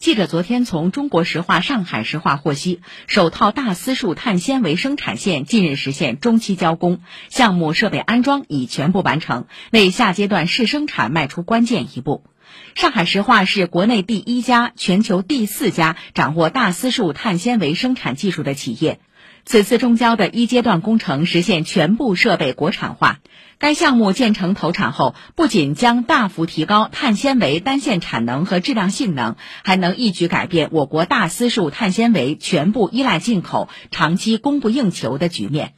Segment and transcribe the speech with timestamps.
[0.00, 12.24] 记者昨天从中国石化上海石化获悉，首套大丝数碳纤维生产线近日实现中期交工，项目设备安装已全部完成，为下阶段试生产迈出关键一步。
[12.74, 19.00] 上海石化是国内第一家、全球第四家掌握大丝数碳纤维生产技术的企业。
[19.46, 23.18] 此次中交的一阶段工程实现全部设备国产化。
[23.58, 35.74] 该项目建成投产后，不仅将大幅提高碳纤维单线产能和质量性能，还能一举改变我国大丝数碳纤维全部依赖进口、长期供不应求的局面。